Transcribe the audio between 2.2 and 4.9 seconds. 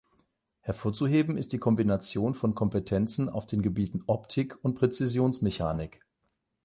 von Kompetenzen auf den Gebieten Optik und